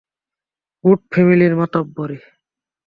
[0.83, 2.17] Good ফ্যামিলির মাতব্বরি!